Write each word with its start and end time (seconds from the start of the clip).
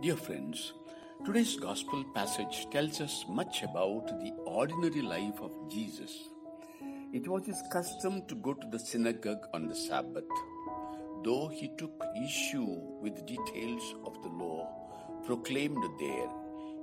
Dear 0.00 0.14
friends, 0.14 0.74
today's 1.26 1.56
gospel 1.56 2.04
passage 2.14 2.68
tells 2.70 3.00
us 3.00 3.24
much 3.28 3.64
about 3.64 4.06
the 4.20 4.32
ordinary 4.46 5.02
life 5.02 5.40
of 5.40 5.50
Jesus. 5.68 6.28
It 7.12 7.26
was 7.26 7.46
his 7.46 7.60
custom 7.72 8.22
to 8.28 8.36
go 8.36 8.54
to 8.54 8.66
the 8.70 8.78
synagogue 8.78 9.44
on 9.52 9.66
the 9.66 9.74
Sabbath. 9.74 10.30
Though 11.24 11.48
he 11.48 11.72
took 11.76 12.00
issue 12.24 12.78
with 13.02 13.26
details 13.26 13.96
of 14.04 14.22
the 14.22 14.28
law 14.28 14.68
proclaimed 15.26 15.84
there, 15.98 16.28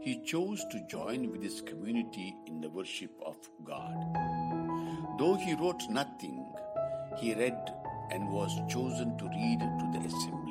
he 0.01 0.21
chose 0.25 0.65
to 0.71 0.85
join 0.89 1.31
with 1.31 1.41
his 1.41 1.61
community 1.61 2.35
in 2.47 2.59
the 2.59 2.69
worship 2.69 3.17
of 3.25 3.37
God. 3.63 3.95
Though 5.17 5.35
he 5.35 5.53
wrote 5.53 5.83
nothing, 5.89 6.45
he 7.17 7.33
read 7.33 7.71
and 8.11 8.29
was 8.29 8.51
chosen 8.69 9.17
to 9.17 9.25
read 9.25 9.59
to 9.61 9.89
the 9.93 10.05
assembly. 10.05 10.44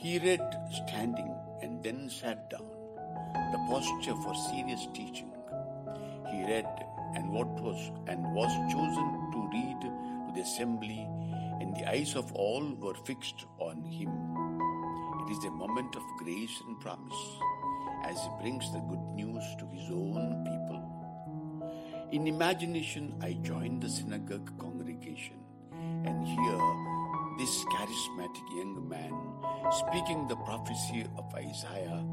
He 0.00 0.20
read 0.20 0.40
standing 0.70 1.34
and 1.60 1.82
then 1.82 2.08
sat 2.08 2.48
down, 2.50 2.70
the 3.50 3.58
posture 3.68 4.14
for 4.22 4.32
serious 4.48 4.86
teaching. 4.94 5.32
He 6.30 6.44
read 6.44 6.68
and 7.16 7.32
what 7.32 7.48
was 7.60 7.90
and 8.06 8.22
was 8.32 8.52
chosen 8.70 9.08
to 9.32 9.48
read 9.52 9.80
to 9.80 10.32
the 10.36 10.42
assembly, 10.42 11.04
and 11.60 11.74
the 11.74 11.90
eyes 11.90 12.14
of 12.14 12.30
all 12.34 12.76
were 12.78 12.94
fixed 12.94 13.46
on 13.58 13.82
him. 13.82 14.12
It 15.26 15.32
is 15.32 15.44
a 15.46 15.50
moment 15.50 15.96
of 15.96 16.02
grace 16.18 16.62
and 16.68 16.78
promise 16.78 17.24
as 18.04 18.22
he 18.22 18.30
brings 18.40 18.70
the 18.72 18.78
good 18.78 19.02
news 19.16 19.42
to 19.58 19.66
his 19.66 19.90
own 19.90 20.44
people. 20.44 20.80
In 22.12 22.28
imagination, 22.28 23.16
I 23.20 23.32
joined 23.42 23.82
the 23.82 23.90
synagogue 23.90 24.56
congregation 24.60 25.40
and 26.04 26.24
hear 26.24 26.67
this 27.48 27.64
charismatic 27.64 28.46
young 28.58 28.86
man 28.90 29.10
speaking 29.70 30.28
the 30.28 30.36
prophecy 30.36 31.06
of 31.16 31.24
Isaiah 31.34 32.04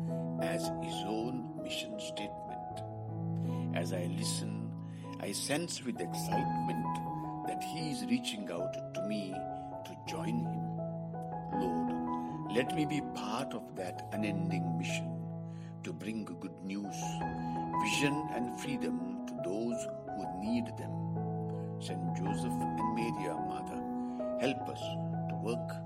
as 0.41 0.71
his 0.81 0.95
own 1.05 1.51
mission 1.61 1.99
statement. 1.99 3.75
As 3.75 3.91
I 3.91 4.09
listen, 4.17 4.71
I 5.19 5.33
sense 5.33 5.83
with 5.83 5.99
excitement 5.99 6.85
that 7.47 7.61
he 7.61 7.91
is 7.91 8.05
reaching 8.05 8.49
out 8.49 8.93
to 8.93 9.01
me 9.09 9.35
to 9.85 9.97
join 10.07 10.45
him. 10.45 10.77
Lord, 11.59 12.55
let 12.55 12.73
me 12.73 12.85
be 12.85 13.01
part 13.13 13.53
of 13.53 13.75
that 13.75 14.07
unending 14.13 14.77
mission 14.77 15.21
to 15.83 15.91
bring 15.91 16.23
good 16.23 16.63
news, 16.63 16.95
vision, 17.83 18.25
and 18.33 18.57
freedom 18.61 19.25
to 19.27 19.33
those 19.43 19.85
who 20.15 20.45
need 20.45 20.67
them. 20.77 20.95
Saint 21.81 22.15
Joseph 22.15 22.53
and 22.53 23.27
our 23.27 23.45
Mother, 23.49 23.83
help 24.39 24.69
us 24.69 24.81
work 25.45 25.84